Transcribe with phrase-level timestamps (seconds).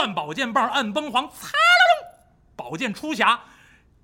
[0.00, 2.10] 攥宝剑棒，按崩簧，擦啦
[2.56, 3.38] 宝剑出匣。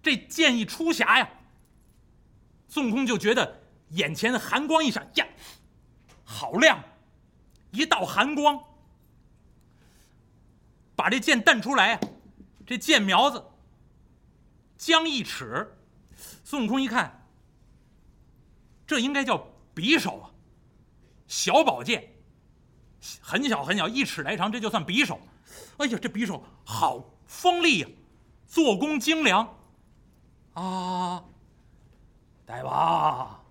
[0.02, 1.26] 这剑一出匣呀，
[2.68, 5.26] 孙悟空就觉得眼前寒光一闪，呀，
[6.22, 6.78] 好亮！
[7.70, 8.62] 一道寒光，
[10.94, 12.00] 把这剑弹出来呀，
[12.66, 13.42] 这剑苗子
[14.76, 15.72] 将一尺。
[16.44, 17.26] 孙悟空一看，
[18.86, 20.30] 这应该叫匕首啊，
[21.26, 22.12] 小宝剑，
[23.20, 25.18] 很小很小，一尺来长，这就算匕首。
[25.78, 27.88] 哎呀，这匕首好锋利呀，
[28.46, 29.56] 做工精良
[30.54, 31.24] 啊！
[32.46, 33.44] 大王，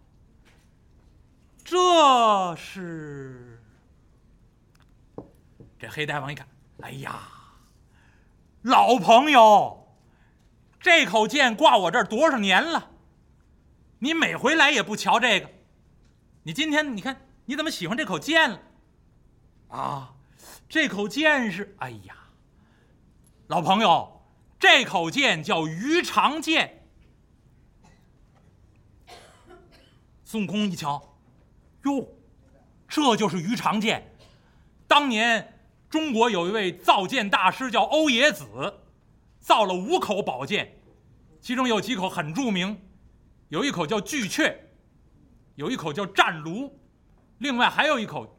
[1.63, 3.61] 这是
[5.77, 6.47] 这黑大王一看，
[6.81, 7.19] 哎呀，
[8.63, 9.95] 老朋友，
[10.79, 12.89] 这口剑挂我这儿多少年了？
[13.99, 15.49] 你每回来也不瞧这个，
[16.43, 18.59] 你今天你看你怎么喜欢这口剑了？
[19.67, 20.14] 啊，
[20.67, 22.15] 这口剑是，哎呀，
[23.47, 24.21] 老朋友，
[24.59, 26.81] 这口剑叫鱼肠剑。
[30.23, 31.17] 孙悟空一瞧，
[31.83, 32.09] 哟，
[32.87, 34.11] 这就是鱼肠剑。
[34.87, 38.45] 当年中国有一位造剑大师叫欧冶子，
[39.39, 40.77] 造了五口宝剑，
[41.39, 42.81] 其中有几口很著名，
[43.49, 44.57] 有一口叫巨阙，
[45.55, 46.77] 有一口叫战卢，
[47.37, 48.34] 另外还有一口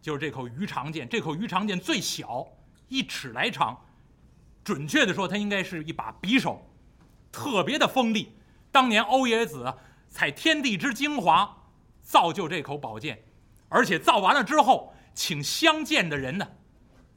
[0.00, 1.08] 就是这口鱼肠剑。
[1.08, 2.46] 这口鱼肠剑最小，
[2.88, 3.76] 一尺来长，
[4.64, 6.70] 准确的说，它应该是一把匕首，
[7.30, 8.32] 特别的锋利。
[8.70, 9.74] 当年欧冶子。
[10.08, 11.64] 采天地之精华，
[12.00, 13.22] 造就这口宝剑，
[13.68, 16.48] 而且造完了之后，请相见的人呢？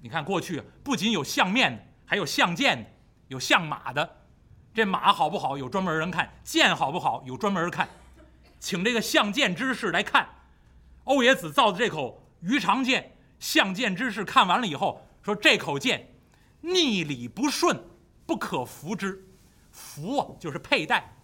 [0.02, 2.90] 你看过去不仅有相面的，还有相剑的，
[3.28, 4.18] 有相马的。
[4.74, 7.88] 这马好不好，有专门人看；剑好不好，有专门人看。
[8.60, 10.28] 请这个相剑之士来看，
[11.06, 13.16] 欧冶子造的这口于长剑。
[13.40, 16.14] 相剑之士看完了以后说：“这口剑
[16.60, 17.82] 逆理不顺，
[18.26, 19.26] 不可服之。
[19.72, 21.16] 服啊，就是佩戴。”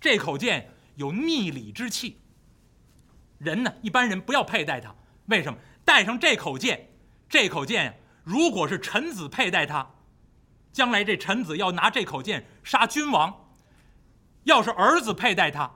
[0.00, 2.20] 这口剑有逆理之气。
[3.38, 4.94] 人呢，一般人不要佩戴它。
[5.26, 5.58] 为什么？
[5.84, 6.88] 带上这口剑，
[7.28, 9.84] 这口剑如果是臣子佩戴它，
[10.72, 13.28] 将来这臣子要拿这口剑杀君王；
[14.44, 15.68] 要是儿子佩戴它，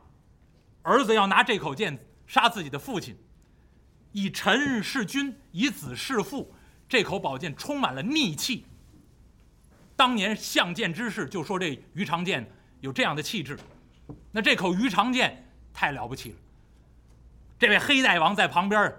[0.83, 3.19] 儿子要拿这口剑杀自己的父亲。
[4.15, 6.55] 以臣弑君，以子弑父，
[6.89, 8.65] 这口宝剑充满了逆气。
[9.97, 12.49] 当年相剑之士就说这鱼肠剑
[12.81, 13.59] 有这样的气质。
[14.31, 16.37] 那这口鱼肠剑太了不起了。
[17.59, 18.95] 这位黑大王在旁边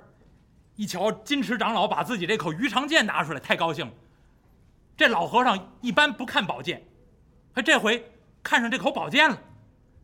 [0.75, 3.93] 一瞧，金池长老把自己这口鱼肠剑拿出来，太高兴了。
[4.97, 6.85] 这老和尚一般不看宝剑，
[7.53, 8.05] 他这回
[8.43, 9.41] 看上这口宝剑了。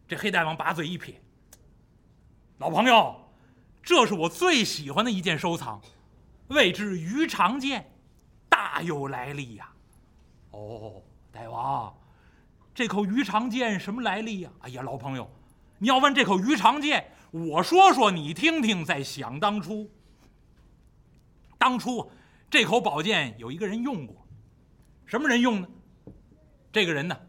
[0.08, 1.22] 这黑大王把嘴一撇
[2.60, 3.21] ：“老朋友，
[3.84, 5.82] 这是我最喜欢的一件收藏，
[6.48, 7.92] 谓之鱼肠剑，
[8.50, 9.72] 大有来历呀。”
[10.52, 11.94] 哦，大王。
[12.74, 14.52] 这口鱼肠剑什么来历呀？
[14.60, 15.30] 哎呀，老朋友，
[15.80, 18.84] 你要问这口鱼肠剑，我说说你听听。
[18.86, 19.92] 在想当初，
[21.58, 22.10] 当初
[22.50, 24.26] 这口宝剑有一个人用过，
[25.06, 25.68] 什么人用呢？
[26.72, 27.20] 这个人呢，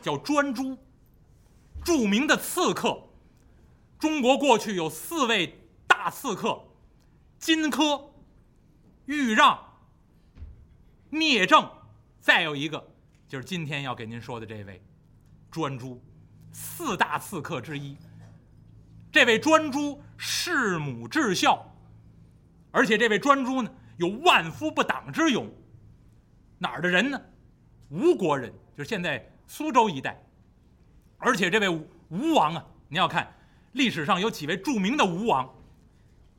[0.00, 0.78] 叫专诸，
[1.84, 3.08] 著名的刺客。
[3.98, 5.61] 中国过去有四位
[6.02, 6.60] 大刺客：
[7.38, 8.10] 荆轲、
[9.04, 9.56] 豫让、
[11.10, 11.70] 聂政，
[12.18, 12.92] 再有一个
[13.28, 14.82] 就是今天要给您说的这位。
[15.48, 16.02] 专诸，
[16.50, 17.96] 四大刺客之一。
[19.12, 21.64] 这位专诸弑母至孝，
[22.72, 25.48] 而且这位专诸呢有万夫不挡之勇。
[26.58, 27.22] 哪儿的人呢？
[27.90, 30.20] 吴国人，就是现在苏州一带。
[31.18, 31.68] 而且这位
[32.08, 33.32] 吴王啊，你要看
[33.74, 35.48] 历史上有几位著名的吴王。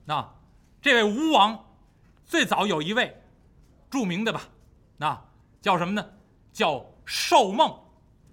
[0.05, 0.33] 那
[0.81, 1.65] 这位吴王
[2.25, 3.21] 最早有一位
[3.89, 4.41] 著名的吧？
[4.97, 5.25] 那
[5.61, 6.05] 叫什么呢？
[6.51, 7.79] 叫寿梦。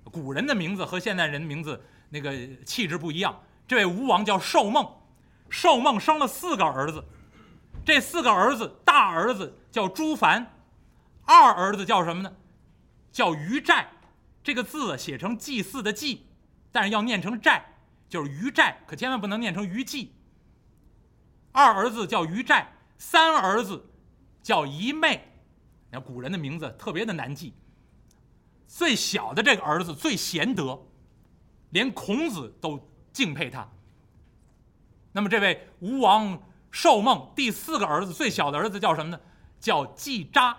[0.04, 2.32] 古人的名字和现代人的名字那个
[2.64, 3.40] 气质不一样。
[3.68, 4.84] 这位吴王叫寿梦，
[5.48, 7.04] 寿梦生了四个儿子，
[7.84, 10.54] 这四个儿子，大儿子叫朱凡，
[11.24, 12.32] 二儿子叫什么呢？
[13.12, 13.88] 叫于寨，
[14.42, 16.26] 这个字写成祭祀的祭，
[16.72, 17.64] 但是要念成寨，
[18.08, 20.12] 就是于寨，可千万不能念成于祭。
[21.52, 23.84] 二儿子叫于寨，三儿子
[24.42, 25.32] 叫一妹，
[25.90, 27.54] 那古人的名字特别的难记。
[28.66, 30.86] 最小的这个儿子最贤德，
[31.70, 33.68] 连孔子都敬佩他。
[35.12, 39.20] 那么这位吴王寿梦第四个儿子最小的儿子叫什么呢？
[39.58, 40.56] 叫季札。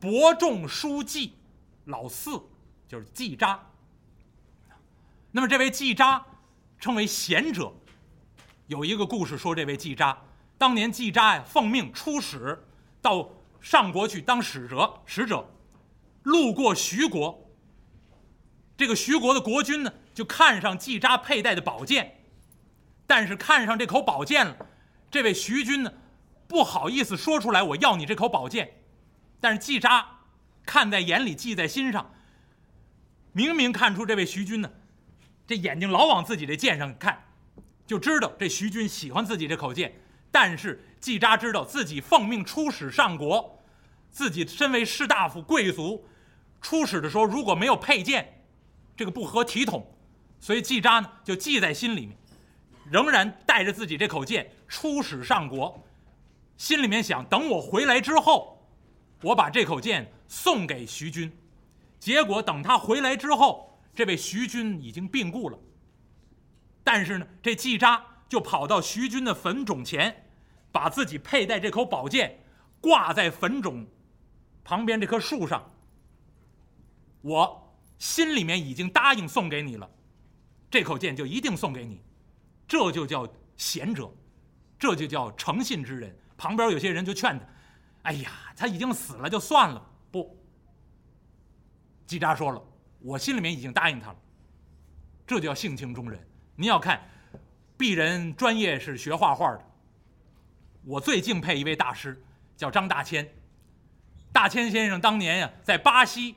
[0.00, 1.34] 伯仲叔季，
[1.84, 2.42] 老四
[2.88, 3.70] 就是季札。
[5.30, 6.26] 那么这位季札
[6.80, 7.72] 称为贤者。
[8.66, 10.16] 有一个故事说，这位季札
[10.58, 12.64] 当年季札呀奉命出使
[13.00, 13.28] 到
[13.60, 15.48] 上国去当使者，使者
[16.24, 17.48] 路过徐国，
[18.76, 22.24] 这个徐国的国君呢，就看上季札佩戴的宝剑，
[23.06, 24.56] 但是看上这口宝剑了，
[25.10, 25.92] 这位徐君呢，
[26.48, 28.80] 不好意思说出来我要你这口宝剑，
[29.40, 30.04] 但是季札
[30.64, 32.12] 看在眼里，记在心上，
[33.30, 34.70] 明明看出这位徐君呢，
[35.46, 37.25] 这眼睛老往自己这剑上看，
[37.86, 39.94] 就知道这徐军喜欢自己这口剑，
[40.30, 43.52] 但是季札知道自己奉命出使上国。
[44.10, 46.06] 自己身为士大夫贵族，
[46.62, 48.42] 出使的时候如果没有佩剑，
[48.96, 49.86] 这个不合体统，
[50.40, 52.16] 所以季札呢就记在心里面，
[52.90, 55.84] 仍然带着自己这口剑出使上国，
[56.56, 58.66] 心里面想：等我回来之后，
[59.20, 61.30] 我把这口剑送给徐军。
[61.98, 65.58] 结果等他回来之后，这位徐君已经病故了。
[66.86, 70.30] 但是呢，这季札就跑到徐君的坟冢前，
[70.70, 72.38] 把自己佩戴这口宝剑
[72.80, 73.84] 挂在坟冢。
[74.62, 75.68] 旁边这棵树上，
[77.22, 79.90] 我心里面已经答应送给你了，
[80.70, 82.00] 这口剑就一定送给你，
[82.68, 84.08] 这就叫贤者，
[84.78, 86.16] 这就叫诚信之人。
[86.36, 87.44] 旁边有些人就劝他
[88.02, 90.40] ：“哎呀，他已经死了，就算了。”不，
[92.06, 92.62] 季札说了
[93.02, 94.16] ：“我心里面已经答应他了，
[95.26, 96.24] 这叫性情中人。
[96.56, 97.00] 您要看，
[97.78, 99.64] 鄙人专业是学画画的，
[100.84, 102.20] 我最敬佩一位大师，
[102.56, 103.28] 叫张大千。”
[104.32, 106.34] 大千先生当年呀，在巴西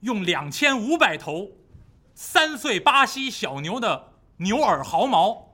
[0.00, 1.50] 用两千五百头
[2.14, 5.48] 三岁巴西小牛的牛耳毫毛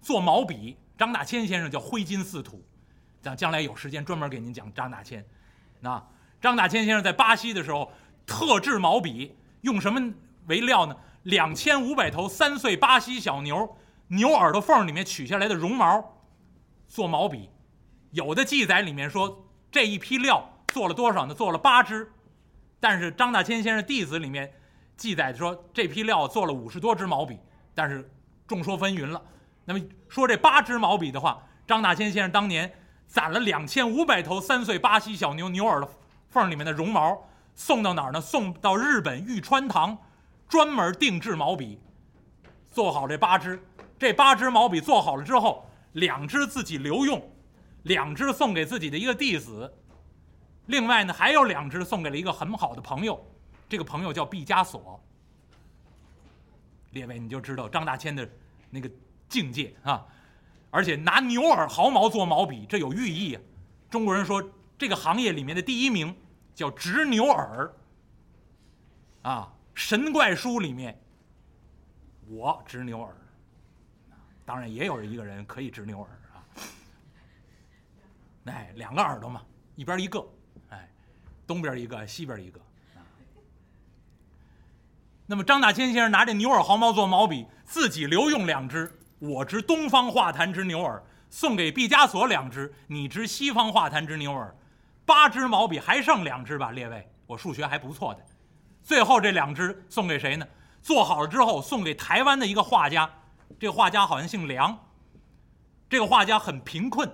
[0.00, 0.76] 做毛笔。
[0.98, 2.64] 张大千先生叫挥金似土，
[3.20, 5.24] 咱将来有时间专门给您讲张大千。
[5.80, 6.04] 那
[6.40, 7.92] 张大千先生在巴西的时候，
[8.24, 10.12] 特制毛笔用什么
[10.46, 10.96] 为料呢？
[11.22, 13.76] 两千五百头三岁巴西小牛
[14.08, 16.18] 牛耳朵缝里面取下来的绒毛
[16.86, 17.50] 做毛笔。
[18.10, 19.46] 有的记载里面说。
[19.72, 21.32] 这一批料做了多少呢？
[21.32, 22.12] 做了八支，
[22.78, 24.52] 但是张大千先生弟子里面
[24.98, 27.38] 记载说这批料做了五十多支毛笔，
[27.74, 28.06] 但是
[28.46, 29.22] 众说纷纭了。
[29.64, 29.80] 那么
[30.10, 32.70] 说这八支毛笔的话，张大千先生当年
[33.06, 35.90] 攒了两千五百头三岁巴西小牛牛耳朵
[36.28, 38.20] 缝里面的绒毛，送到哪儿呢？
[38.20, 39.96] 送到日本玉川堂，
[40.52, 41.80] 专门定制毛笔，
[42.70, 43.58] 做好这八支。
[43.98, 47.26] 这八支毛笔做好了之后，两支自己留用。
[47.84, 49.72] 两支送给自己的一个弟子，
[50.66, 53.18] 另外呢还有两支送给了一个很好的朋友，
[53.66, 55.02] 这个朋友叫毕加索。
[56.90, 58.28] 列位你就知道张大千的
[58.68, 58.90] 那个
[59.30, 60.06] 境界啊，
[60.70, 63.40] 而且拿牛耳毫毛做毛笔，这有寓意啊。
[63.88, 64.46] 中国人说
[64.76, 66.14] 这个行业里面的第一名
[66.54, 67.74] 叫执牛耳
[69.22, 70.98] 啊，神怪书里面
[72.28, 73.14] 我执牛耳，
[74.44, 76.44] 当然也有一个人可以执牛耳啊。
[78.46, 79.42] 哎，两个耳朵嘛，
[79.76, 80.24] 一边一个，
[80.70, 80.88] 哎，
[81.46, 82.60] 东边一个，西边一个。
[85.26, 94.54] 那么张大千先生拿这牛耳毫毛做毛笔，自己留用两支，我执东方画坛之牛耳，送给毕加索两支，你执西方画坛之牛耳，
[95.06, 96.72] 八支毛笔还剩两支吧？
[96.72, 98.26] 列位，我数学还不错的。
[98.82, 100.46] 最后这两支送给谁呢？
[100.82, 103.08] 做好了之后送给台湾的一个画家，
[103.60, 104.76] 这个画家好像姓梁，
[105.88, 107.08] 这个画家很贫困。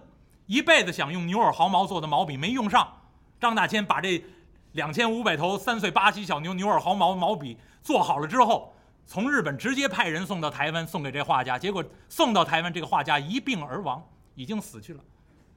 [0.47, 2.91] 一辈子想用牛耳毫毛做的毛笔没用上，
[3.39, 4.25] 张大千把这
[4.73, 11.59] 两千五百头三岁巴西小牛牛耳毫毛毛笔做好了之后，从日本直接派人送到台湾，送给这画家。
[11.59, 14.03] 结果送到台湾，这个画家一病而亡，
[14.35, 15.01] 已经死去了。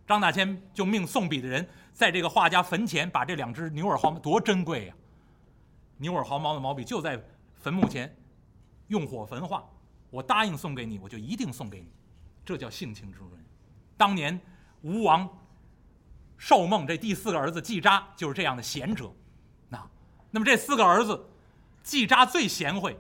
[0.05, 4.93] 张大千就命送笔的人在这个画家坟前把这两只牛耳毫毛，多珍贵呀！
[6.01, 8.13] 牛耳毫毛的毛笔就在坟墓前
[8.87, 9.63] 用火焚化。
[10.09, 11.87] 我答应送给你，我就一定送给你，
[12.43, 13.45] 这叫性情中人。
[13.95, 14.37] 当年。
[14.83, 15.29] 吴王
[16.39, 19.13] 寿梦这第四个儿子季札就是这样的贤者，
[19.69, 19.87] 那，
[20.31, 21.23] 那么这四个儿子，
[21.83, 22.97] 季札最贤惠。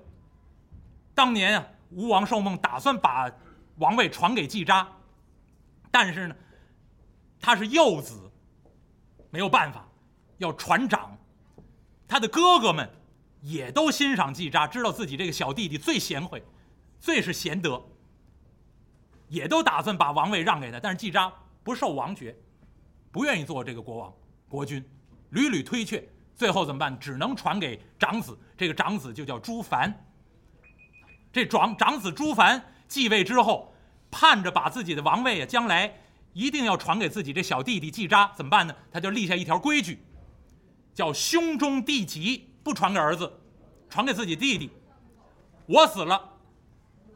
[1.15, 3.27] 当年啊，吴王寿梦打算把
[3.77, 4.87] 王位传给季札，
[5.89, 6.35] 但是呢，
[7.39, 8.29] 他是幼子，
[9.31, 9.83] 没有办法，
[10.37, 11.10] 要传长。
[12.11, 12.89] 他的哥哥们
[13.39, 16.43] 也都欣赏季札，知道自己这个小弟弟最贤惠，
[16.99, 17.81] 最是贤德，
[19.29, 21.31] 也都打算把王位让给他，但是季札。
[21.63, 22.35] 不受王爵，
[23.11, 24.13] 不愿意做这个国王、
[24.49, 24.83] 国君，
[25.29, 26.99] 屡屡推却，最后怎么办？
[26.99, 28.37] 只能传给长子。
[28.57, 30.05] 这个长子就叫朱凡。
[31.31, 33.73] 这长长子朱凡继位之后，
[34.09, 36.01] 盼着把自己的王位啊，将来
[36.33, 38.75] 一定要传给自己这小弟弟季札，怎么办呢？
[38.91, 40.03] 他就立下一条规矩，
[40.93, 43.31] 叫兄终弟及，不传给儿子，
[43.89, 44.69] 传给自己弟弟。
[45.65, 46.37] 我死了，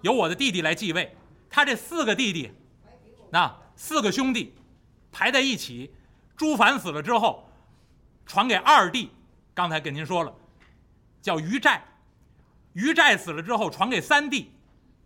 [0.02, 1.16] 由我的弟弟来继位。
[1.50, 2.52] 他这四个弟弟，
[3.32, 3.66] 那。
[3.78, 4.56] 四个兄弟
[5.12, 5.94] 排在一起，
[6.38, 7.50] 朱凡死了之后，
[8.26, 9.12] 传给二弟，
[9.54, 10.34] 刚才跟您说了，
[11.22, 11.84] 叫于寨。
[12.72, 14.50] 于寨死了之后，传给三弟，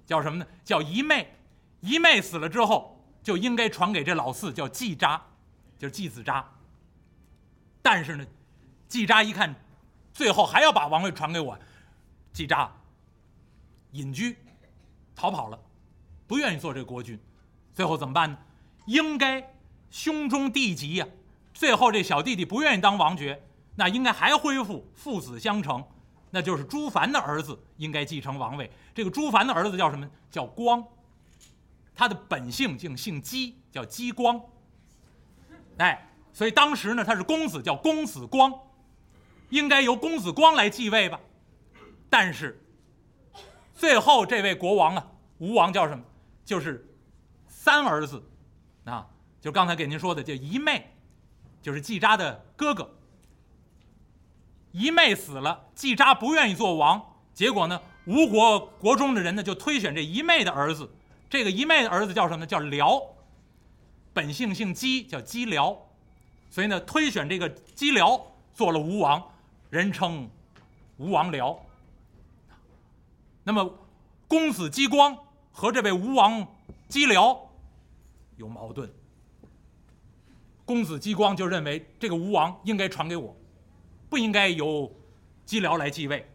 [0.06, 0.46] 叫什么呢？
[0.64, 1.36] 叫一妹。
[1.80, 5.20] 一妹死了之后，就应该传给这老四，叫季札，
[5.80, 6.48] 就是季子札。
[7.82, 8.28] 但是呢，
[8.90, 9.56] 季札一看，
[10.14, 11.58] 最后还要把王位传给我，
[12.34, 12.70] 季札
[13.92, 14.38] 隐居，
[15.16, 15.60] 逃跑了，
[16.28, 17.18] 不愿意做这国君。
[17.74, 18.38] 最后怎么办呢？
[18.88, 19.54] 应该
[19.90, 21.08] 兄终弟及呀。
[21.54, 23.42] 最后这小弟弟不愿意当王爵，
[23.76, 25.84] 那应该还恢复父子相承。
[26.32, 28.72] 那就是朱凡的儿子应该继承王位。
[28.94, 30.10] 这个朱凡的儿子叫什么？
[30.30, 30.84] 叫光，
[31.96, 34.40] 他的本姓竟姓姬，叫姬光。
[35.78, 38.54] 哎，所以当时呢，他是公子，叫公子光，
[39.50, 41.20] 应该由公子光来继位吧。
[42.10, 42.64] 但是
[43.76, 46.04] 最后这位国王啊，吴王叫什么？
[46.44, 46.88] 就是
[47.48, 48.24] 三儿子，
[48.86, 49.08] 啊，
[49.40, 50.92] 就刚才给您说的，叫一妹，
[51.62, 52.96] 就是季札的哥哥。
[54.72, 60.90] 一妹死了，季札不愿意做王，结果呢，吴国国中的人呢就推选这一妹的儿子，
[61.30, 62.46] 这个一妹的儿子叫什么呢？
[62.46, 63.02] 叫辽，
[64.14, 65.88] 本姓姓姬，叫姬辽，
[66.50, 68.20] 所以呢，推选这个姬辽
[68.54, 69.29] 做了吴王，
[69.70, 70.30] 人称
[70.98, 71.58] 吴王僚。
[73.44, 73.74] 那么，
[74.28, 75.18] 公子姬光
[75.52, 76.48] 和这位吴王
[76.88, 77.50] 姬辽
[78.38, 78.92] 有矛盾，
[80.66, 83.36] 公子姬光就认为这个吴王应该传给我。
[84.10, 84.92] 不应该由
[85.46, 86.28] 姬辽来继位，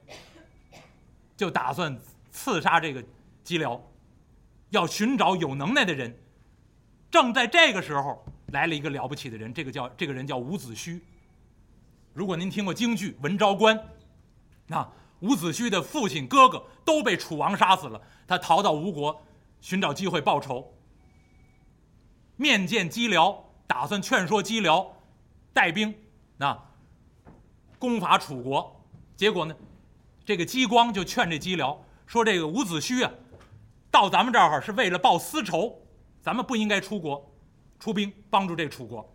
[1.37, 1.99] 就打算
[2.31, 3.05] 刺杀这个
[3.43, 3.81] 姬辽，
[4.71, 6.17] 要寻找有能耐的人。
[7.11, 11.01] 正在这个时候，来了一个了不起的人，这个叫这个人叫伍子胥。
[12.15, 13.77] 如果您听过京剧《文昭关》，
[14.69, 14.89] 那
[15.21, 19.21] 伍子胥的父亲、哥哥都被楚王杀死了，他逃到吴国，
[19.61, 20.73] 寻找机会报仇。
[22.37, 24.97] 面见姬辽，打算劝说姬辽
[25.53, 25.95] 带兵，
[26.39, 26.57] 那。
[27.77, 28.81] 攻伐楚国，
[29.15, 29.55] 结果呢，
[30.25, 33.13] 这个姬光就劝这姬辽说：“这个伍子胥啊，
[33.91, 35.83] 到咱们这儿是为了报私仇，
[36.23, 37.31] 咱们不应该出国，
[37.79, 39.07] 出兵帮助这楚国。”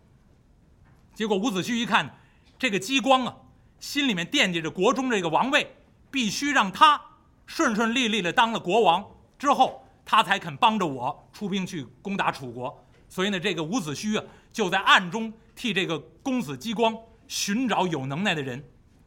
[1.14, 2.14] 结果伍子胥一看，
[2.60, 3.34] 这个姬光啊，
[3.78, 5.74] 心里面惦记着国中这个王位，
[6.10, 7.00] 必须让他
[7.46, 9.02] 顺顺利利的当了国王
[9.38, 12.84] 之后，他才肯帮着我出兵去攻打楚国。
[13.08, 16.94] 所以呢，这个伍子胥啊，就在暗中替这个公子姬光。
[17.26, 18.62] 寻找有能耐的人，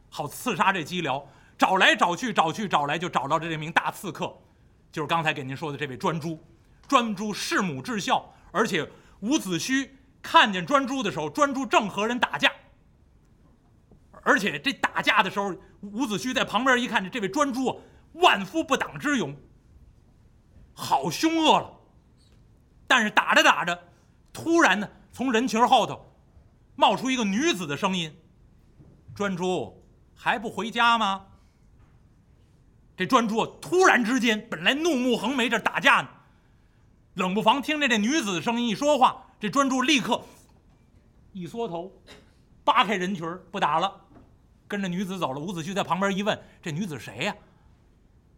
[0.10, 1.24] 好刺杀这姬辽。
[1.56, 4.36] 找来找去，找去找来，就找到了这名大刺客，
[4.92, 6.42] 就是刚才给您说的这位专诸。
[6.88, 9.88] 专诸弑母至孝，而且伍子胥
[10.24, 12.52] 看见专诸的时候，专诸正和人打架。
[14.24, 17.82] 而且这打架的时候，伍子胥在旁边一看，这位专诸
[18.14, 19.36] 万夫不挡之勇，
[20.74, 21.72] 好凶恶了。
[22.88, 23.84] 但是打着打着，
[24.32, 26.10] 突然呢，从人群后头。
[26.76, 28.12] 冒出一个女子的声音
[29.14, 29.84] ：“专诸
[30.16, 31.28] 还不回家吗？”
[32.98, 36.10] 这专诸啊突然之间，本来怒目横眉这打架呢，
[37.14, 40.20] 冷不防听见这女子的声音一说话，这专诸立刻
[41.32, 41.92] 一缩头，
[42.64, 44.03] 扒开人群不打了，
[44.74, 45.40] 跟着女子走了。
[45.40, 47.36] 伍子胥在旁边一问：“这女子谁呀？”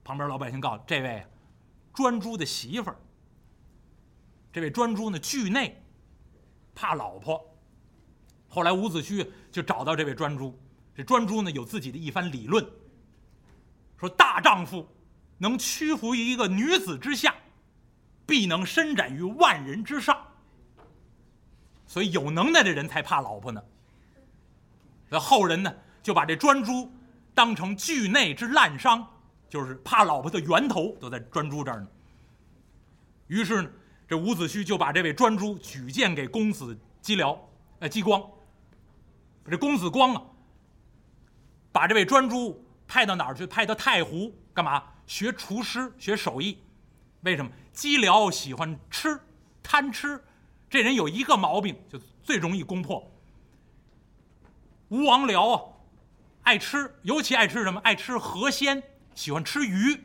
[0.03, 1.25] 旁边老百姓告诉：“这位
[1.93, 2.97] 专诸的媳妇儿。”
[4.51, 5.81] 这位专诸呢，惧内，
[6.75, 7.41] 怕老婆。
[8.49, 10.59] 后来伍子胥就找到这位专诸，
[10.93, 12.69] 这专诸呢有自己的一番理论，
[13.97, 14.85] 说大丈夫
[15.37, 17.33] 能屈服于一个女子之下，
[18.25, 20.21] 必能伸展于万人之上。
[21.87, 23.63] 所以有能耐的人才怕老婆呢。
[25.07, 25.73] 那后人呢
[26.05, 26.87] 就把这专诸
[27.33, 29.03] 当成惧内之滥觞，
[29.49, 31.87] 就是怕老婆的源头都在专诸这儿呢。
[33.25, 33.71] 于是呢，
[34.07, 37.35] 这伍子胥就把这位专诸举荐给公子姬辽，
[37.79, 38.23] 呃，姬光。
[39.49, 40.21] 这公子光啊，
[41.71, 43.47] 把这位专诸派到哪儿去？
[43.47, 44.83] 派到太湖干嘛？
[45.07, 46.59] 学厨师，学手艺。
[47.21, 47.51] 为什么？
[47.73, 49.19] 姬辽喜欢吃，
[49.63, 50.23] 贪吃。
[50.69, 53.11] 这人有一个毛病，就最容易攻破。
[54.89, 55.71] 吴王僚啊，
[56.45, 57.81] 爱吃，尤其爱吃什么？
[57.81, 58.81] 爱吃河鲜，
[59.15, 59.99] 喜欢吃鱼。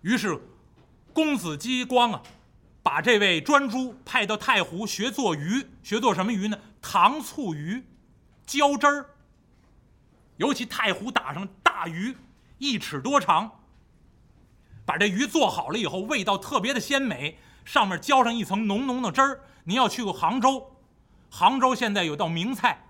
[0.00, 0.40] 于是，
[1.12, 2.22] 公子姬光啊，
[2.82, 6.58] 把这位专诸派到太湖学做鱼，学做什么鱼呢？
[6.80, 7.84] 糖醋鱼，
[8.46, 9.10] 浇汁儿。
[10.38, 12.16] 尤其太湖打上大鱼，
[12.56, 13.50] 一尺多长。
[14.86, 19.40] 把这鱼做好了以后，味道特别的鲜美，上面浇上一层浓浓的汁儿。
[19.64, 20.74] 您要去过杭州，
[21.28, 22.85] 杭州现在有道名菜，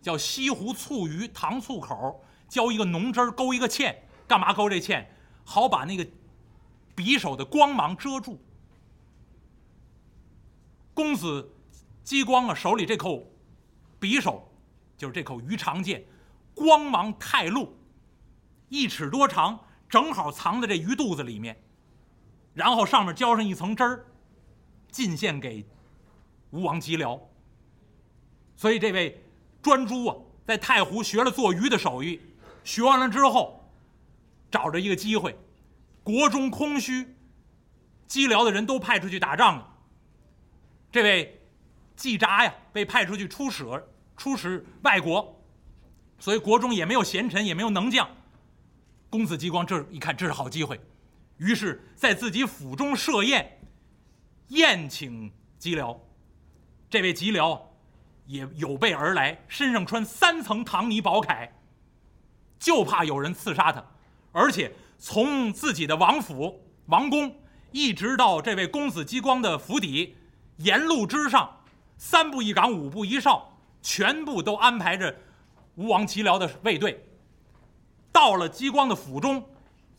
[0.00, 3.94] 叫西湖醋鱼糖醋口，浇一个浓汁儿，勾一个芡。
[4.26, 5.06] 干嘛勾这芡？
[5.44, 6.06] 好把那个
[6.94, 8.40] 匕首的光芒遮住。
[10.94, 11.54] 公子。
[12.04, 13.30] 激光啊手里这口
[14.00, 14.50] 匕首，
[14.96, 16.02] 就是这口鱼肠剑，
[16.54, 17.76] 光芒太露，
[18.70, 21.62] 一尺多长，正好藏在这鱼肚子里面，
[22.54, 24.06] 然后上面浇上一层汁儿，
[24.90, 25.66] 进献给
[26.48, 27.20] 吴王姬辽。
[28.56, 29.22] 所以这位
[29.62, 32.20] 专诸啊，在太湖学了做鱼的手艺，
[32.64, 33.68] 学完了之后，
[34.50, 35.36] 找着一个机会，
[36.02, 37.16] 国中空虚，
[38.06, 39.68] 吉辽的人都派出去打仗了。
[40.90, 41.34] 这位。
[41.98, 43.64] 季札呀，被派出去出使，
[44.16, 45.42] 出使外国，
[46.20, 48.08] 所以国中也没有贤臣，也没有能将。
[49.10, 50.80] 公子激光这一看，这是好机会，
[51.38, 53.60] 于是，在自己府中设宴，
[54.50, 56.00] 宴请吉辽。
[56.88, 57.67] 这位吉辽
[58.28, 61.48] 也有备而来，身上穿三层唐泥宝铠，
[62.58, 63.82] 就怕有人刺杀他，
[64.32, 67.34] 而且从自己的王府、王宫，
[67.72, 70.14] 一直到这位公子激光的府邸，
[70.58, 71.56] 沿路之上。
[71.96, 75.16] 三步一岗，五步一哨，全部都安排着
[75.74, 77.04] 吴王齐辽的卫队。
[78.12, 79.44] 到了激光的府中，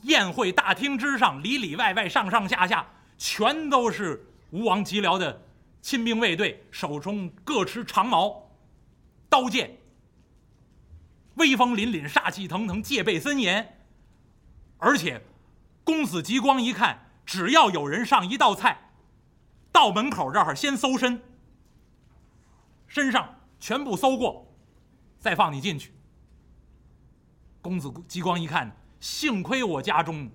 [0.03, 5.41] 宴会大厅之上，里里外外、上上下下，全都是吴王齐辽的
[5.81, 8.51] 亲兵卫队，手中各持长矛、
[9.29, 9.77] 刀剑，
[11.35, 13.77] 威风凛凛，煞气腾腾，戒备森严。
[14.77, 15.21] 而且，
[15.83, 18.91] 公子极光一看，只要有人上一道菜，
[19.71, 21.21] 到门口这儿先搜身。
[22.87, 24.53] 身上全部搜过，
[25.19, 25.93] 再放你进去。
[27.61, 30.29] 公子激光一看，幸亏我家中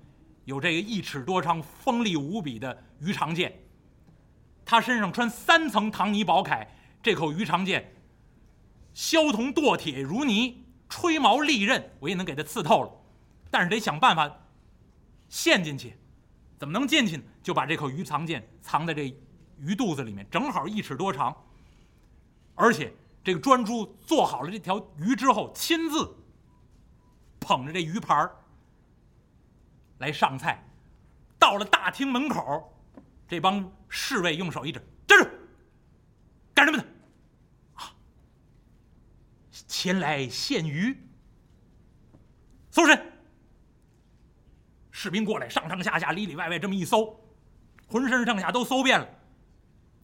[0.44, 3.63] 有这个一尺多长、锋利无比的鱼肠剑。
[4.64, 6.66] 他身上穿三层唐泥宝铠，
[7.02, 7.94] 这口鱼肠剑
[8.92, 12.90] 削铜剁铁如泥，吹毛利刃，我也能给他刺透了。
[13.50, 14.30] 但是得想办法
[15.28, 15.96] 陷进去，
[16.58, 17.22] 怎么能进去呢？
[17.42, 19.14] 就把这口鱼肠剑藏在这
[19.58, 21.34] 鱼肚子里面，正好一尺多长。
[22.54, 22.92] 而且
[23.22, 26.16] 这个专诸做好了这条鱼之后，亲自
[27.38, 28.30] 捧着这鱼盘
[29.98, 30.64] 来上菜。
[31.38, 32.73] 到了大厅门口，
[33.26, 35.28] 这帮侍卫用手一指：“站住！
[36.54, 36.84] 干什么的？”
[37.74, 37.94] 啊，
[39.50, 40.96] 前来献鱼。
[42.70, 43.12] 搜身。
[44.90, 47.20] 士兵过来，上上下下、里里外外这么一搜，
[47.86, 49.08] 浑身上下都搜遍了，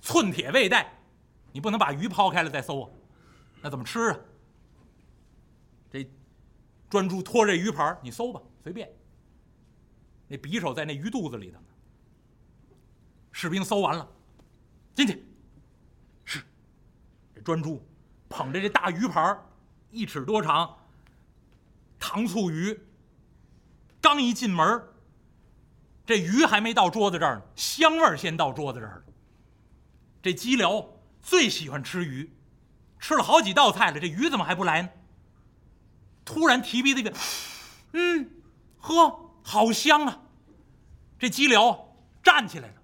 [0.00, 0.92] 寸铁未带。
[1.52, 2.90] 你不能把鱼抛开了再搜啊，
[3.62, 4.18] 那怎么吃啊？
[5.90, 6.08] 这
[6.88, 8.88] 专诸拖着鱼盘你搜吧，随便。
[10.28, 11.66] 那匕首在那鱼肚子里头呢。
[13.32, 14.08] 士兵搜完了，
[14.94, 15.24] 进去。
[16.24, 16.42] 是。
[17.34, 17.84] 这专诸
[18.28, 19.42] 捧着这大鱼盘
[19.90, 20.76] 一尺多长，
[21.98, 22.78] 糖醋鱼。
[24.00, 24.82] 刚一进门
[26.06, 29.12] 这鱼还没到桌子这儿呢，香味先到桌子这儿了。
[30.22, 30.86] 这鸡辽。
[31.22, 32.32] 最喜欢吃鱼，
[32.98, 34.88] 吃了好几道菜了，这鱼怎么还不来呢？
[36.24, 37.12] 突然提鼻子一个，
[37.92, 38.30] 嗯，
[38.78, 40.22] 呵，好香啊！
[41.18, 42.79] 这鸡辽站起来了，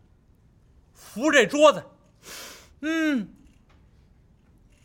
[1.16, 1.82] 扶这桌子，
[2.80, 3.26] 嗯，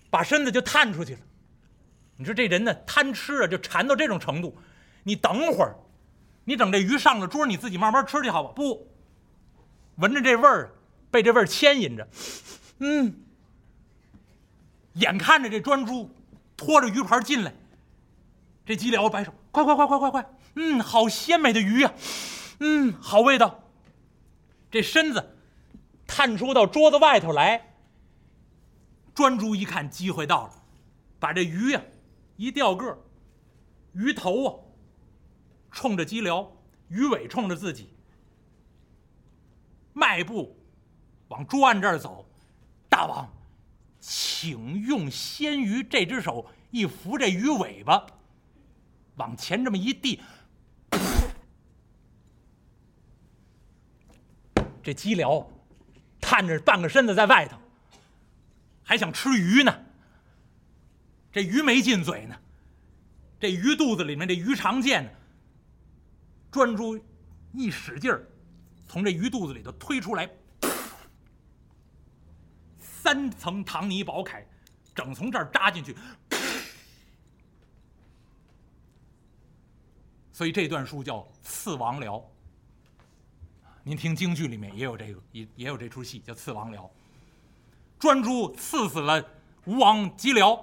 [0.10, 1.20] 把身子就探出去了。
[2.16, 4.58] 你说这人呢，贪吃啊，就馋到这种程度。
[5.04, 5.76] 你等会儿，
[6.46, 8.54] 你等这鱼上了桌，你自己慢慢吃去，好吧？
[8.56, 8.90] 不，
[9.98, 10.72] 闻着这味儿，
[11.12, 12.08] 被这味儿牵引着，
[12.80, 13.14] 嗯。
[14.94, 16.10] 眼看着这专诸
[16.56, 17.54] 拖着鱼盘进来，
[18.66, 20.34] 这吉辽摆手：“快快快快快快！
[20.56, 21.94] 嗯，好鲜美的鱼呀，
[22.60, 23.64] 嗯，好味道。”
[24.72, 25.38] 这身子
[26.14, 27.74] 探出到桌子外头来，
[29.16, 30.64] 专诸一看机会到了，
[31.22, 31.82] 把这鱼呀
[32.36, 33.02] 一掉个
[33.94, 34.60] 鱼头啊
[35.72, 36.52] 冲着吉辽，
[36.90, 37.94] 鱼尾冲着自己，
[39.94, 40.54] 迈步
[41.30, 42.26] 往桌案这儿走，
[42.90, 43.26] 大王。
[44.02, 48.06] 请用鲜鱼这只手一扶这鱼尾巴，
[49.16, 50.20] 往前这么一递，
[54.84, 55.48] 这鸡辽
[56.32, 57.58] 探着半个身子在外头，
[58.84, 59.86] 还想吃鱼呢。
[61.30, 62.40] 这鱼没进嘴呢，
[63.38, 65.10] 这鱼肚子里面这鱼肠剑呢，
[66.50, 66.98] 专诸
[67.52, 68.26] 一使劲儿，
[68.88, 70.30] 从这鱼肚子里头推出来。
[72.80, 74.42] 三层唐泥宝铠，
[74.96, 75.94] 整从这儿扎进去，
[80.32, 82.22] 所以这段书叫《刺王僚》。
[83.84, 86.78] 您听京剧里面也有这个，也也有这出戏叫《刺王僚》。
[88.00, 89.24] 专诸刺死了
[89.66, 90.60] 吴王姬僚，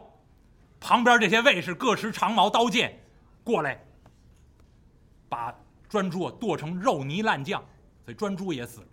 [0.81, 3.01] 旁边这些卫士各持长矛刀剑
[3.45, 3.85] 过来，
[5.29, 5.55] 把
[5.89, 7.65] 专诸剁成肉泥烂酱，
[8.05, 8.87] 所以专诸也死了。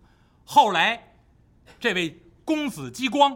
[0.44, 1.16] 后来
[1.80, 2.22] 这位。
[2.48, 3.36] 公子激光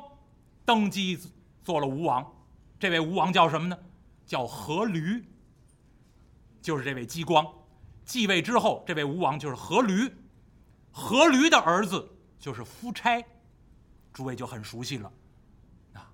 [0.64, 1.18] 登基
[1.64, 2.32] 做了吴王。
[2.80, 3.76] 这位吴王叫什么呢？
[4.24, 5.24] 叫阖闾，
[6.62, 7.44] 就是这位姬光。
[8.06, 10.12] 继位之后，这位吴王就是阖闾。
[10.94, 13.24] 阖闾的儿子就是夫差，
[14.14, 15.12] 诸位就很熟悉了。
[15.94, 16.10] 啊，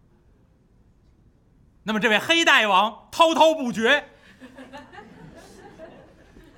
[1.83, 4.09] 那么这位黑大王滔滔不绝，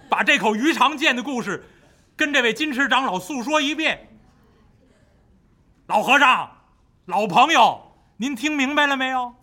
[0.10, 1.66] 把这口鱼肠剑的故事
[2.16, 4.20] 跟这位金池长老诉说一遍。
[5.88, 6.58] 老和尚，
[7.06, 9.36] 老朋友，您听明白了没有？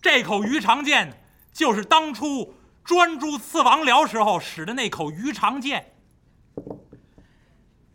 [0.00, 5.91] 这口鱼肠剑就是当初专诸刺王僚时候使的那口鱼肠剑。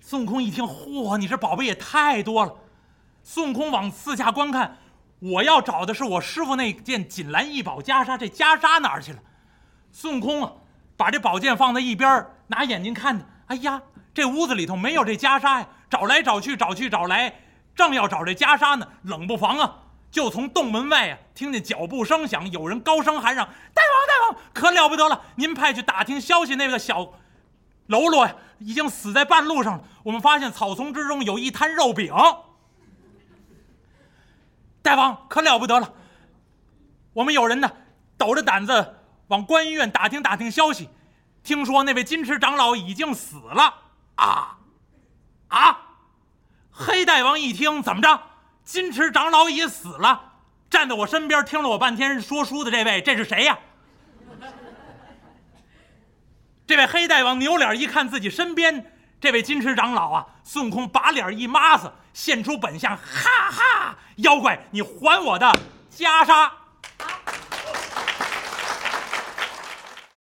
[0.10, 2.56] 孙悟空一听，嚯，你这宝贝也太多了！
[3.24, 4.78] 孙悟空往四下观看，
[5.20, 9.20] 我要找的是我师傅那件锦兰异宝袈裟，这袈裟哪儿去了？
[9.91, 10.54] 孙悟空啊，
[10.96, 13.82] 把这宝剑放在一边，拿眼睛看呢，哎呀，
[14.13, 15.67] 这屋子里头没有这袈裟呀！
[15.89, 17.41] 找来找去，找去找来，
[17.76, 19.76] 正要找这袈裟呢，冷不防啊！
[20.10, 25.22] 就从洞门外啊，听见脚步声响，有人高声喊嚷：“大王，大王，可了不得了！
[25.36, 27.12] 您派去打听消息那个小
[27.88, 29.84] 喽啰呀，已经死在半路上了。
[30.04, 32.13] 我们发现草丛之中有一摊肉饼。
[34.82, 35.93] 大王，可了不得了！
[37.13, 37.69] 我们有人呢，
[38.17, 38.95] 抖着胆子
[39.28, 40.88] 往观音院打听打听消息，
[41.43, 43.73] 听说那位金池长老已经死了
[44.15, 44.58] 啊
[45.50, 45.80] 啊！
[46.71, 48.21] 黑大王一听，怎么着？
[48.63, 50.34] 金池长老已死了，
[50.69, 53.58] 站在我身边听了我半天说书的这位，这是谁呀？
[56.67, 65.49] 这位黑大王扭脸一看自己身边这位金池长老啊，孙悟空把脸一抹子，现出本相，哈哈，妖怪，你还我的
[65.89, 66.51] 袈裟！